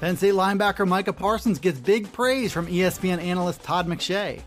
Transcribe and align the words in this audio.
Penn 0.00 0.16
State 0.16 0.32
linebacker 0.32 0.88
Micah 0.88 1.12
Parsons 1.12 1.58
gets 1.58 1.78
big 1.78 2.10
praise 2.10 2.54
from 2.54 2.66
ESPN 2.68 3.22
analyst 3.22 3.62
Todd 3.62 3.86
McShay. 3.86 4.40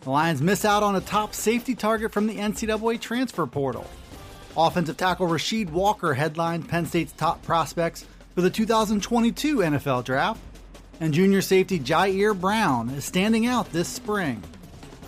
The 0.00 0.10
Lions 0.10 0.42
miss 0.42 0.64
out 0.64 0.82
on 0.82 0.96
a 0.96 1.00
top 1.00 1.32
safety 1.32 1.76
target 1.76 2.10
from 2.10 2.26
the 2.26 2.34
NCAA 2.34 3.00
transfer 3.00 3.46
portal. 3.46 3.88
Offensive 4.56 4.96
tackle 4.96 5.28
Rasheed 5.28 5.70
Walker 5.70 6.12
headlined 6.12 6.68
Penn 6.68 6.86
State's 6.86 7.12
top 7.12 7.40
prospects 7.44 8.04
for 8.34 8.40
the 8.40 8.50
2022 8.50 9.58
NFL 9.58 10.02
Draft, 10.02 10.40
and 10.98 11.14
junior 11.14 11.40
safety 11.40 11.78
Ji'Ayir 11.78 12.38
Brown 12.38 12.90
is 12.90 13.04
standing 13.04 13.46
out 13.46 13.70
this 13.70 13.88
spring. 13.88 14.42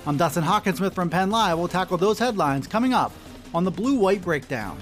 I'm 0.07 0.17
Dustin 0.17 0.45
Hockensmith 0.45 0.95
from 0.95 1.11
Penn 1.11 1.31
Live. 1.31 1.59
We'll 1.59 1.67
tackle 1.67 1.99
those 1.99 2.21
headlines 2.21 2.69
coming 2.69 2.95
up 2.95 3.13
on 3.53 3.65
the 3.65 3.73
Blue 3.73 3.99
White 3.99 4.23
Breakdown. 4.23 4.79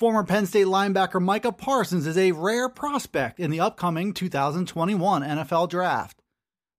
Former 0.00 0.24
Penn 0.24 0.46
State 0.46 0.66
linebacker 0.66 1.20
Micah 1.20 1.52
Parsons 1.52 2.06
is 2.06 2.16
a 2.16 2.32
rare 2.32 2.70
prospect 2.70 3.38
in 3.38 3.50
the 3.50 3.60
upcoming 3.60 4.14
2021 4.14 5.22
NFL 5.22 5.68
Draft. 5.68 6.22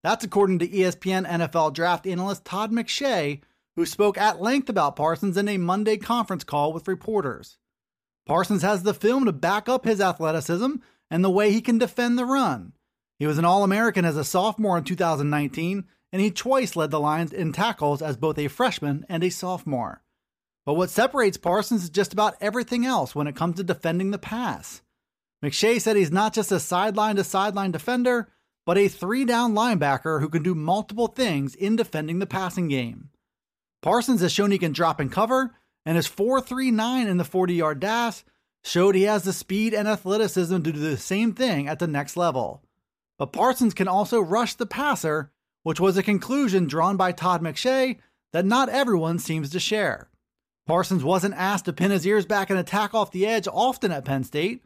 That's 0.02 0.26
according 0.26 0.58
to 0.58 0.68
ESPN 0.68 1.28
NFL 1.28 1.74
draft 1.74 2.08
analyst 2.08 2.46
Todd 2.46 2.72
McShay, 2.72 3.42
who 3.76 3.86
spoke 3.86 4.18
at 4.18 4.42
length 4.42 4.70
about 4.70 4.96
Parsons 4.96 5.38
in 5.38 5.48
a 5.48 5.60
Monday 5.60 5.98
conference 5.98 6.44
call 6.44 6.74
with 6.74 6.88
reporters. 6.88 7.60
Parsons 8.26 8.64
has 8.64 8.82
the 8.82 8.92
film 8.96 9.26
to 9.26 9.32
back 9.32 9.70
up 9.70 9.86
his 9.86 10.02
athleticism 10.02 10.78
and 11.12 11.24
the 11.24 11.30
way 11.30 11.52
he 11.52 11.62
can 11.62 11.78
defend 11.78 12.18
the 12.18 12.26
run. 12.26 12.74
He 13.20 13.28
was 13.28 13.38
an 13.38 13.46
All 13.46 13.64
American 13.64 14.04
as 14.04 14.18
a 14.18 14.24
sophomore 14.24 14.80
in 14.80 14.84
2019, 14.84 15.86
and 16.12 16.22
he 16.24 16.32
twice 16.32 16.76
led 16.76 16.90
the 16.90 17.00
Lions 17.00 17.32
in 17.32 17.54
tackles 17.54 18.02
as 18.02 18.18
both 18.18 18.40
a 18.40 18.48
freshman 18.48 19.06
and 19.08 19.24
a 19.24 19.30
sophomore. 19.30 20.02
But 20.66 20.76
what 20.76 20.90
separates 20.90 21.38
Parsons 21.38 21.84
is 21.84 21.90
just 21.90 22.14
about 22.14 22.36
everything 22.40 22.86
else 22.86 23.16
when 23.16 23.28
it 23.28 23.36
comes 23.36 23.56
to 23.58 23.64
defending 23.64 24.12
the 24.12 24.18
pass. 24.18 24.82
McShay 25.44 25.82
said 25.82 25.96
he's 25.96 26.12
not 26.12 26.34
just 26.34 26.52
a 26.52 26.60
sideline 26.60 27.16
to 27.16 27.24
sideline 27.24 27.72
defender, 27.72 28.30
but 28.66 28.78
a 28.78 28.88
three 28.88 29.26
down 29.26 29.54
linebacker 29.54 30.22
who 30.22 30.30
can 30.30 30.44
do 30.44 30.54
multiple 30.54 31.08
things 31.08 31.56
in 31.56 31.76
defending 31.76 32.20
the 32.20 32.28
passing 32.28 32.68
game. 32.68 33.10
Parsons 33.82 34.22
has 34.22 34.32
shown 34.32 34.52
he 34.52 34.60
can 34.60 34.72
drop 34.72 35.00
and 35.00 35.12
cover, 35.12 35.56
and 35.84 35.96
his 35.96 36.08
4.39 36.08 37.08
in 37.08 37.18
the 37.18 37.24
40 37.24 37.56
yard 37.56 37.80
dash 37.80 38.24
showed 38.64 38.94
he 38.94 39.04
has 39.04 39.24
the 39.24 39.34
speed 39.34 39.74
and 39.74 39.88
athleticism 39.88 40.56
to 40.58 40.72
do 40.72 40.80
the 40.80 40.98
same 40.98 41.34
thing 41.34 41.68
at 41.68 41.80
the 41.80 41.88
next 41.88 42.16
level. 42.16 42.62
But 43.18 43.34
Parsons 43.34 43.74
can 43.74 43.88
also 43.88 44.22
rush 44.22 44.54
the 44.54 44.68
passer, 44.68 45.32
which 45.64 45.80
was 45.80 45.98
a 45.98 46.04
conclusion 46.04 46.68
drawn 46.68 46.98
by 46.98 47.12
Todd 47.12 47.42
McShay 47.42 47.98
that 48.34 48.46
not 48.46 48.70
everyone 48.70 49.18
seems 49.18 49.50
to 49.50 49.60
share. 49.60 50.11
Parsons 50.68 51.04
wasn't 51.04 51.36
asked 51.36 51.66
to 51.66 51.74
pin 51.74 51.92
his 51.92 52.06
ears 52.06 52.26
back 52.26 52.50
and 52.50 52.60
attack 52.60 52.94
off 52.94 53.12
the 53.12 53.26
edge 53.26 53.48
often 53.52 53.92
at 53.92 54.06
Penn 54.06 54.24
State, 54.24 54.64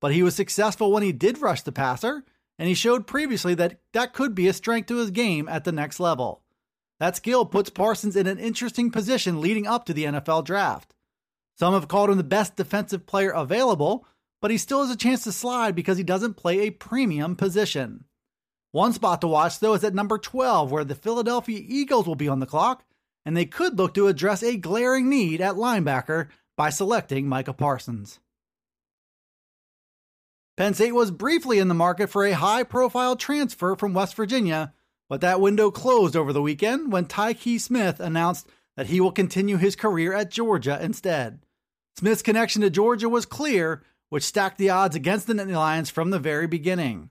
but 0.00 0.12
he 0.12 0.22
was 0.22 0.34
successful 0.34 0.92
when 0.92 1.02
he 1.02 1.12
did 1.12 1.40
rush 1.40 1.62
the 1.62 1.72
passer, 1.72 2.24
and 2.58 2.68
he 2.68 2.74
showed 2.74 3.06
previously 3.06 3.54
that 3.54 3.78
that 3.92 4.12
could 4.12 4.34
be 4.34 4.48
a 4.48 4.52
strength 4.52 4.86
to 4.86 4.96
his 4.96 5.10
game 5.10 5.48
at 5.48 5.64
the 5.64 5.72
next 5.72 6.00
level. 6.00 6.42
That 7.00 7.16
skill 7.16 7.44
puts 7.44 7.70
Parsons 7.70 8.16
in 8.16 8.26
an 8.26 8.38
interesting 8.38 8.90
position 8.90 9.40
leading 9.40 9.66
up 9.66 9.84
to 9.86 9.92
the 9.92 10.04
NFL 10.04 10.44
draft. 10.44 10.94
Some 11.56 11.74
have 11.74 11.88
called 11.88 12.10
him 12.10 12.16
the 12.16 12.24
best 12.24 12.56
defensive 12.56 13.06
player 13.06 13.30
available, 13.30 14.06
but 14.40 14.50
he 14.50 14.58
still 14.58 14.82
has 14.82 14.90
a 14.90 14.96
chance 14.96 15.24
to 15.24 15.32
slide 15.32 15.74
because 15.74 15.98
he 15.98 16.04
doesn't 16.04 16.34
play 16.34 16.60
a 16.60 16.70
premium 16.70 17.36
position. 17.36 18.04
One 18.72 18.92
spot 18.92 19.20
to 19.20 19.28
watch, 19.28 19.60
though, 19.60 19.74
is 19.74 19.84
at 19.84 19.94
number 19.94 20.18
12, 20.18 20.70
where 20.70 20.84
the 20.84 20.94
Philadelphia 20.94 21.60
Eagles 21.64 22.06
will 22.06 22.16
be 22.16 22.28
on 22.28 22.40
the 22.40 22.46
clock 22.46 22.84
and 23.24 23.36
they 23.36 23.46
could 23.46 23.78
look 23.78 23.94
to 23.94 24.06
address 24.06 24.42
a 24.42 24.56
glaring 24.56 25.08
need 25.08 25.40
at 25.40 25.54
linebacker 25.54 26.28
by 26.56 26.70
selecting 26.70 27.28
Micah 27.28 27.52
Parsons. 27.52 28.20
Penn 30.56 30.74
State 30.74 30.92
was 30.92 31.10
briefly 31.10 31.58
in 31.58 31.68
the 31.68 31.74
market 31.74 32.08
for 32.08 32.24
a 32.24 32.32
high 32.32 32.62
profile 32.62 33.16
transfer 33.16 33.74
from 33.74 33.92
West 33.92 34.14
Virginia, 34.14 34.72
but 35.08 35.20
that 35.20 35.40
window 35.40 35.70
closed 35.70 36.16
over 36.16 36.32
the 36.32 36.42
weekend 36.42 36.92
when 36.92 37.06
Tykee 37.06 37.60
Smith 37.60 37.98
announced 37.98 38.48
that 38.76 38.86
he 38.86 39.00
will 39.00 39.12
continue 39.12 39.56
his 39.56 39.74
career 39.74 40.12
at 40.12 40.30
Georgia 40.30 40.78
instead. 40.80 41.40
Smith's 41.96 42.22
connection 42.22 42.62
to 42.62 42.70
Georgia 42.70 43.08
was 43.08 43.26
clear, 43.26 43.82
which 44.10 44.22
stacked 44.22 44.58
the 44.58 44.70
odds 44.70 44.94
against 44.94 45.26
the 45.26 45.34
Nittany 45.34 45.56
Lions 45.56 45.90
from 45.90 46.10
the 46.10 46.18
very 46.18 46.46
beginning. 46.46 47.10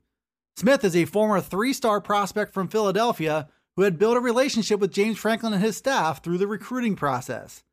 Smith 0.56 0.84
is 0.84 0.96
a 0.96 1.06
former 1.06 1.42
three 1.42 1.74
star 1.74 2.00
prospect 2.00 2.54
from 2.54 2.68
Philadelphia 2.68 3.48
who 3.76 3.84
had 3.84 3.98
built 3.98 4.18
a 4.18 4.22
relationship 4.22 4.80
with 4.80 4.92
James 4.92 5.18
Franklin 5.18 5.54
and 5.54 5.62
his 5.62 5.78
staff 5.78 6.24
through 6.24 6.38
the 6.38 6.48
recruiting 6.48 6.96
process. 6.96 7.64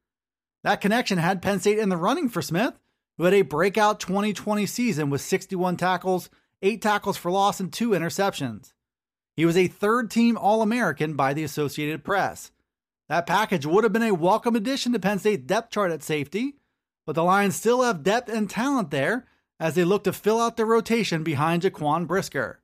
That 0.63 0.81
connection 0.81 1.19
had 1.19 1.43
Penn 1.43 1.61
State 1.61 1.79
in 1.79 1.89
the 1.89 1.97
running 1.97 2.29
for 2.29 2.43
Smith, 2.43 2.75
who 3.19 3.25
had 3.25 3.35
a 3.35 3.43
breakout 3.43 4.01
2020 4.01 4.67
season 4.67 5.11
with 5.11 5.21
61 5.21 5.77
tackles, 5.77 6.31
8 6.63 6.81
tackles 6.81 7.17
for 7.17 7.31
loss, 7.31 7.61
and 7.61 7.73
2 7.73 7.91
interceptions. 7.91 8.73
He 9.37 9.47
was 9.47 9.57
a 9.57 9.69
third 9.69 10.11
team 10.11 10.37
All 10.37 10.63
American 10.63 11.15
by 11.15 11.33
the 11.33 11.45
Associated 11.45 12.05
Press. 12.05 12.51
That 13.09 13.27
package 13.27 13.67
would 13.67 13.85
have 13.85 13.93
been 13.93 14.03
a 14.03 14.15
welcome 14.15 14.55
addition 14.55 14.93
to 14.93 14.99
Penn 14.99 15.19
State's 15.19 15.47
depth 15.47 15.71
chart 15.71 15.91
at 15.91 16.03
safety, 16.03 16.57
but 17.07 17.15
the 17.15 17.25
Lions 17.25 17.57
still 17.57 17.83
have 17.83 18.03
depth 18.03 18.29
and 18.29 18.49
talent 18.49 18.91
there 18.91 19.27
as 19.59 19.75
they 19.75 19.85
look 19.85 20.05
to 20.05 20.13
fill 20.13 20.41
out 20.41 20.57
the 20.57 20.65
rotation 20.65 21.23
behind 21.23 21.63
Jaquan 21.63 22.07
Brisker. 22.07 22.61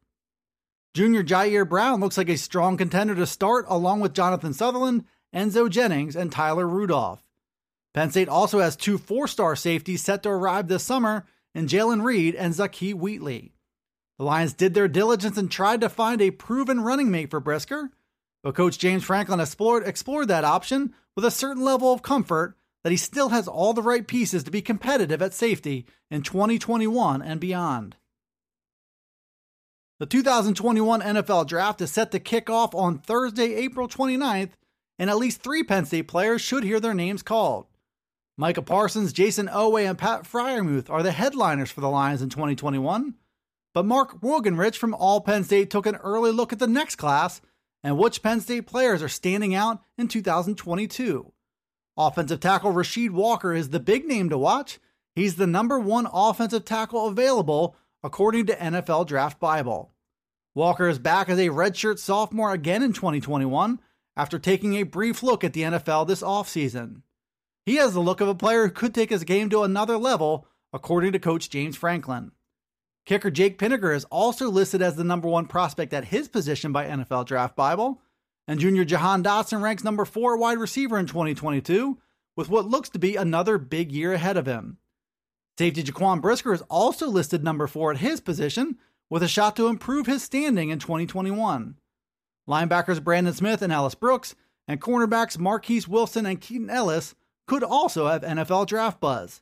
Junior 0.97 1.23
Ji'Ayir 1.23 1.69
Brown 1.69 2.01
looks 2.01 2.17
like 2.17 2.31
a 2.31 2.39
strong 2.39 2.79
contender 2.79 3.15
to 3.17 3.27
start 3.27 3.67
along 3.69 4.01
with 4.01 4.15
Jonathan 4.15 4.55
Sutherland, 4.55 5.05
Enzo 5.35 5.69
Jennings, 5.69 6.17
and 6.17 6.33
Tyler 6.33 6.67
Rudolph. 6.67 7.23
Penn 7.93 8.11
State 8.11 8.31
also 8.31 8.61
has 8.61 8.77
two 8.77 8.97
four 8.97 9.29
star 9.29 9.57
safeties 9.57 10.03
set 10.03 10.23
to 10.23 10.31
arrive 10.31 10.69
this 10.69 10.85
summer 10.85 11.27
in 11.55 11.67
Jaylen 11.67 12.03
Reed 12.03 12.35
and 12.35 12.55
Zakee 12.55 12.95
Wheatley. 12.95 13.53
The 14.17 14.25
Lions 14.25 14.55
did 14.55 14.73
their 14.73 14.89
diligence 14.89 15.37
and 15.37 15.51
tried 15.51 15.83
to 15.83 15.91
find 15.91 16.23
a 16.23 16.31
proven 16.31 16.81
running 16.81 17.11
mate 17.11 17.29
for 17.29 17.41
Brisker, 17.41 17.91
but 18.43 18.55
Coach 18.55 18.79
James 18.79 19.05
Franklin 19.05 19.39
explored, 19.39 19.87
explored 19.87 20.29
that 20.29 20.45
option 20.45 20.95
with 21.15 21.27
a 21.27 21.31
certain 21.31 21.63
level 21.63 21.93
of 21.93 22.01
comfort 22.01 22.57
that 22.85 22.91
he 22.91 22.97
still 22.97 23.29
has 23.29 23.47
all 23.47 23.75
the 23.75 23.83
right 23.83 24.07
pieces 24.07 24.45
to 24.45 24.51
be 24.51 24.63
competitive 24.63 25.21
at 25.21 25.35
safety 25.35 25.85
in 26.11 26.23
2021 26.23 27.21
and 27.21 27.39
beyond. 27.39 27.97
The 29.99 30.07
2021 30.07 31.01
NFL 31.01 31.47
Draft 31.47 31.81
is 31.81 31.91
set 31.91 32.11
to 32.11 32.19
kick 32.19 32.51
off 32.51 32.75
on 32.75 32.99
Thursday, 32.99 33.55
April 33.55 33.89
29th, 33.89 34.51
and 34.99 35.09
at 35.09 35.17
least 35.17 35.41
three 35.41 35.63
Penn 35.63 35.87
State 35.87 36.07
players 36.07 36.43
should 36.43 36.65
hear 36.65 36.81
their 36.81 36.93
names 36.93 37.23
called. 37.23 37.67
Micah 38.37 38.61
Parsons, 38.61 39.15
Jayson 39.15 39.49
Oweh, 39.49 39.89
and 39.89 39.97
Pat 39.97 40.25
Freiermuth 40.25 40.91
are 40.91 41.03
the 41.03 41.13
headliners 41.13 41.71
for 41.71 41.81
the 41.81 41.89
Lions 41.89 42.21
in 42.21 42.29
2021. 42.29 43.15
But 43.73 43.87
Mark 43.87 44.21
Wogenrich 44.21 44.77
from 44.77 44.93
All 44.93 45.23
Penn 45.23 45.45
State 45.45 45.71
took 45.71 45.87
an 45.87 45.97
early 45.97 46.31
look 46.31 46.53
at 46.53 46.59
the 46.59 46.67
next 46.67 46.97
class 46.97 47.41
and 47.83 47.97
which 47.97 48.23
Penn 48.23 48.43
State 48.43 48.67
players 48.67 49.03
are 49.03 49.09
standing 49.09 49.55
out 49.55 49.81
in 49.97 50.09
2022. 50.09 51.33
Offensive 51.97 52.41
tackle 52.41 52.75
Rasheed 52.75 53.13
Walker 53.13 53.55
is 53.55 53.71
the 53.71 53.81
big 53.81 54.07
name 54.07 54.29
to 54.29 54.37
watch. 54.37 54.79
He's 55.15 55.37
the 55.37 55.47
number 55.47 55.79
one 55.79 56.07
offensive 56.13 56.67
tackle 56.67 57.07
available 57.07 57.77
according 58.03 58.47
to 58.47 58.57
NFL 58.57 59.07
Draft 59.07 59.41
Bible. 59.41 59.93
Walker 60.55 60.89
is 60.89 60.99
back 60.99 61.29
as 61.29 61.39
a 61.39 61.49
redshirt 61.49 61.99
sophomore 61.99 62.53
again 62.53 62.83
in 62.83 62.93
2021 62.93 63.79
after 64.17 64.39
taking 64.39 64.75
a 64.75 64.85
brief 64.85 65.23
look 65.23 65.45
at 65.45 65.53
the 65.53 65.63
NFL 65.63 66.07
this 66.07 66.23
offseason. 66.23 67.03
He 67.67 67.77
has 67.77 67.93
the 67.93 68.01
look 68.01 68.21
of 68.21 68.29
a 68.29 68.35
player 68.35 68.67
who 68.67 68.73
could 68.73 68.95
take 68.95 69.11
his 69.11 69.25
game 69.25 69.51
to 69.51 69.63
another 69.63 69.99
level, 69.99 70.47
according 70.73 71.13
to 71.13 71.19
coach 71.19 71.51
James 71.51 71.77
Franklin. 71.77 72.33
Kicker 73.05 73.31
Jake 73.31 73.59
Pinegar 73.59 73.95
is 73.95 74.05
also 74.07 74.49
listed 74.49 74.83
as 74.83 74.97
the 74.97 75.05
number 75.05 75.29
one 75.29 75.47
prospect 75.47 75.93
at 75.93 76.07
his 76.07 76.29
position 76.29 76.73
by 76.73 76.87
NFL 76.87 77.27
Draft 77.27 77.55
Bible, 77.55 78.01
and 78.49 78.61
junior 78.61 78.85
Jahan 78.85 79.23
Dotson 79.23 79.61
ranks 79.61 79.85
number 79.85 80.05
four 80.05 80.37
wide 80.37 80.59
receiver 80.59 80.99
in 80.99 81.07
2022, 81.07 81.99
with 82.37 82.49
what 82.49 82.69
looks 82.69 82.89
to 82.91 82.99
be 82.99 83.17
another 83.17 83.59
big 83.59 83.93
year 83.93 84.13
ahead 84.13 84.37
of 84.37 84.47
him. 84.47 84.79
Safety 85.59 85.83
Jaquan 85.83 86.21
Brisker 86.21 86.53
is 86.53 86.63
also 86.69 87.09
listed 87.09 87.43
number 87.43 87.67
four 87.67 87.91
at 87.91 87.99
his 87.99 88.21
position, 88.21 88.77
with 89.09 89.23
a 89.23 89.29
shot 89.29 89.57
to 89.57 89.69
improve 89.69 90.07
his 90.07 90.23
standing 90.23 90.71
in 90.71 90.79
2021. 90.79 91.77
Linebackers 92.49 93.03
Brandon 93.03 93.33
Smith 93.33 93.63
and 93.63 93.73
Ellis 93.73 93.95
Brooks, 93.95 94.35
and 94.69 94.81
cornerbacks 94.81 95.39
Marquis 95.39 95.85
Wilson 95.89 96.27
and 96.27 96.41
Keaton 96.41 96.71
Ellis 96.71 97.15
could 97.47 97.63
also 97.63 98.09
have 98.09 98.23
NFL 98.23 98.67
draft 98.67 99.01
buzz. 99.01 99.41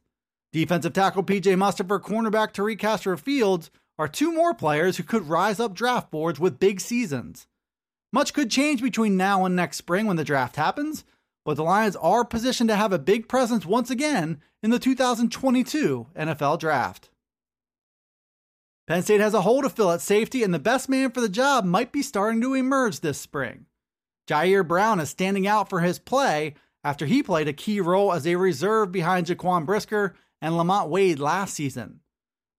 Defensive 0.53 0.93
tackle 0.93 1.25
PJ 1.25 1.43
Mustipher, 1.57 2.01
cornerback 2.01 2.53
Tariq 2.53 2.79
Castro 2.79 3.17
Fields 3.17 3.71
are 3.99 4.07
two 4.07 4.33
more 4.33 4.55
players 4.55 4.97
who 4.97 5.03
could 5.03 5.29
rise 5.29 5.59
up 5.59 5.75
draft 5.75 6.11
boards 6.11 6.39
with 6.39 6.61
big 6.61 6.81
seasons. 6.81 7.47
Much 8.13 8.33
could 8.33 8.51
change 8.51 8.81
between 8.81 9.17
now 9.17 9.45
and 9.45 9.57
next 9.57 9.79
spring 9.79 10.07
when 10.07 10.17
the 10.17 10.25
draft 10.25 10.57
happens, 10.57 11.05
but 11.45 11.57
the 11.57 11.63
Lions 11.63 11.97
are 11.97 12.25
positioned 12.25 12.69
to 12.69 12.77
have 12.77 12.93
a 12.93 12.99
big 12.99 13.29
presence 13.29 13.67
once 13.67 13.91
again 13.91 14.41
in 14.63 14.71
the 14.71 14.79
2022 14.79 16.07
NFL 16.17 16.59
Draft. 16.59 17.11
Penn 18.87 19.03
State 19.03 19.21
has 19.21 19.35
a 19.35 19.43
hole 19.43 19.63
to 19.63 19.71
fill 19.71 19.91
at 19.93 20.01
safety, 20.01 20.43
and 20.43 20.53
the 20.53 20.59
best 20.59 20.89
man 20.89 21.11
for 21.11 21.21
the 21.21 21.29
job 21.29 21.65
might 21.65 21.93
be 21.93 22.03
starting 22.03 22.41
to 22.43 22.55
emerge 22.55 23.01
this 23.01 23.19
spring. 23.19 23.67
Ji'Ayir 24.29 24.67
Brown 24.67 25.01
is 25.01 25.11
standing 25.11 25.47
out 25.47 25.69
for 25.69 25.81
his 25.81 25.99
play 25.99 26.55
after 26.83 27.07
he 27.07 27.23
played 27.23 27.49
a 27.49 27.53
key 27.53 27.81
role 27.81 28.13
as 28.13 28.27
a 28.27 28.37
reserve 28.37 28.93
behind 28.93 29.27
Jaquan 29.27 29.65
Brisker 29.65 30.15
and 30.41 30.57
Lamont 30.57 30.91
Wade 30.91 31.19
last 31.19 31.55
season. 31.55 32.01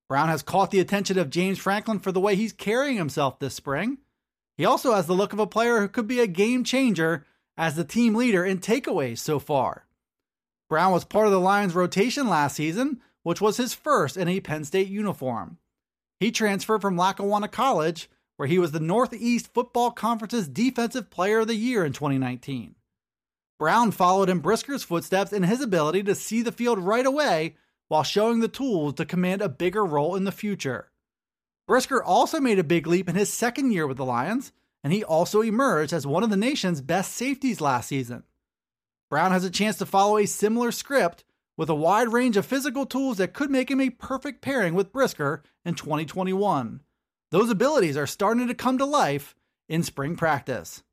Brown 0.09 0.29
has 0.29 0.43
caught 0.43 0.71
the 0.71 0.79
attention 0.79 1.17
of 1.17 1.29
James 1.29 1.59
Franklin 1.59 1.99
for 1.99 2.11
the 2.11 2.19
way 2.19 2.35
he's 2.35 2.53
carrying 2.53 2.97
himself 2.97 3.39
this 3.39 3.55
spring. 3.55 3.99
He 4.57 4.65
also 4.65 4.93
has 4.93 5.07
the 5.07 5.13
look 5.13 5.33
of 5.33 5.39
a 5.39 5.47
player 5.47 5.79
who 5.79 5.87
could 5.87 6.07
be 6.07 6.19
a 6.19 6.27
game 6.27 6.63
changer 6.63 7.25
as 7.57 7.75
the 7.75 7.83
team 7.83 8.15
leader 8.15 8.45
in 8.45 8.59
takeaways 8.59 9.19
so 9.19 9.39
far. 9.39 9.85
Brown 10.69 10.91
was 10.91 11.05
part 11.05 11.25
of 11.25 11.31
the 11.31 11.39
Lions' 11.39 11.75
rotation 11.75 12.27
last 12.27 12.55
season, 12.55 13.01
which 13.23 13.41
was 13.41 13.57
his 13.57 13.73
first 13.73 14.17
in 14.17 14.27
a 14.27 14.39
Penn 14.39 14.63
State 14.63 14.87
uniform. 14.87 15.57
He 16.19 16.31
transferred 16.31 16.81
from 16.81 16.97
Lackawanna 16.97 17.47
College, 17.47 18.09
where 18.37 18.47
he 18.47 18.59
was 18.59 18.71
the 18.71 18.79
Northeast 18.79 19.53
Football 19.53 19.91
Conference's 19.91 20.47
Defensive 20.47 21.09
Player 21.09 21.39
of 21.39 21.47
the 21.47 21.55
Year 21.55 21.85
in 21.85 21.93
2019. 21.93 22.75
Brown 23.57 23.91
followed 23.91 24.29
in 24.29 24.39
Brisker's 24.39 24.83
footsteps 24.83 25.31
in 25.31 25.43
his 25.43 25.61
ability 25.61 26.03
to 26.03 26.15
see 26.15 26.41
the 26.41 26.51
field 26.51 26.79
right 26.79 27.05
away 27.05 27.55
while 27.87 28.03
showing 28.03 28.39
the 28.39 28.47
tools 28.47 28.95
to 28.95 29.05
command 29.05 29.41
a 29.41 29.49
bigger 29.49 29.85
role 29.85 30.15
in 30.15 30.25
the 30.25 30.31
future. 30.31 30.91
Brisker 31.67 32.03
also 32.03 32.39
made 32.39 32.59
a 32.59 32.63
big 32.63 32.85
leap 32.85 33.07
in 33.07 33.15
his 33.15 33.31
second 33.31 33.71
year 33.71 33.87
with 33.87 33.97
the 33.97 34.05
Lions, 34.05 34.51
and 34.85 34.93
he 34.93 35.03
also 35.03 35.41
emerged 35.41 35.91
as 35.91 36.05
one 36.05 36.23
of 36.23 36.29
the 36.29 36.37
nation's 36.37 36.79
best 36.79 37.13
safeties 37.13 37.59
last 37.59 37.87
season. 37.87 38.21
Brown 39.09 39.31
has 39.31 39.43
a 39.43 39.49
chance 39.49 39.77
to 39.79 39.85
follow 39.85 40.19
a 40.19 40.27
similar 40.27 40.71
script 40.71 41.23
with 41.57 41.69
a 41.71 41.75
wide 41.75 42.09
range 42.09 42.37
of 42.37 42.45
physical 42.45 42.85
tools 42.85 43.17
that 43.17 43.33
could 43.33 43.49
make 43.49 43.71
him 43.71 43.81
a 43.81 43.89
perfect 43.89 44.41
pairing 44.41 44.75
with 44.75 44.91
Brisker 44.91 45.41
in 45.65 45.73
2021. 45.73 46.83
Those 47.31 47.49
abilities 47.49 47.97
are 47.97 48.05
starting 48.05 48.47
to 48.47 48.53
come 48.53 48.77
to 48.77 48.85
life 48.85 49.35
in 49.67 49.81
spring 49.81 50.15
practice. 50.15 50.83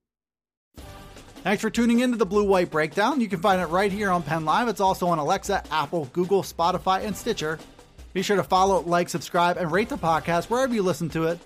Thanks 1.42 1.60
for 1.60 1.68
tuning 1.68 2.00
in 2.00 2.12
to 2.12 2.16
the 2.16 2.24
Blue 2.24 2.44
White 2.44 2.70
Breakdown. 2.70 3.20
You 3.20 3.28
can 3.28 3.40
find 3.40 3.60
it 3.60 3.66
right 3.66 3.92
here 3.92 4.10
on 4.10 4.22
Penn 4.22 4.46
Live. 4.46 4.68
It's 4.68 4.80
also 4.80 5.06
on 5.08 5.18
Alexa, 5.18 5.64
Apple, 5.70 6.08
Google, 6.14 6.42
Spotify, 6.42 7.04
and 7.04 7.14
Stitcher. 7.14 7.58
Be 8.14 8.22
sure 8.22 8.36
to 8.36 8.42
follow, 8.42 8.80
like, 8.80 9.10
subscribe, 9.10 9.58
and 9.58 9.70
rate 9.70 9.90
the 9.90 9.98
podcast 9.98 10.48
wherever 10.48 10.72
you 10.72 10.82
listen 10.82 11.10
to 11.10 11.24
it. 11.24 11.38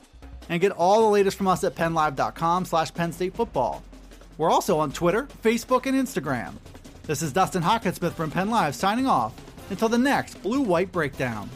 And 0.49 0.61
get 0.61 0.73
all 0.73 1.03
the 1.03 1.09
latest 1.09 1.37
from 1.37 1.49
us 1.49 1.65
at 1.65 1.75
PennLive.com 1.75 2.65
slash 2.65 2.95
Penn 2.95 3.13
State 3.13 3.35
Football. 3.35 3.83
We're 4.39 4.51
also 4.51 4.79
on 4.79 4.93
Twitter, 4.93 5.29
Facebook, 5.43 5.87
and 5.87 5.97
Instagram. 5.97 6.55
This 7.05 7.23
is 7.23 7.33
Dustin 7.33 7.63
Hockensmith 7.63 8.13
from 8.13 8.31
Penn 8.31 8.51
Live 8.51 8.75
signing 8.75 9.07
off 9.07 9.33
until 9.71 9.89
the 9.89 9.99
next 9.99 10.43
Blue 10.43 10.61
White 10.61 10.93
Breakdown. 10.93 11.49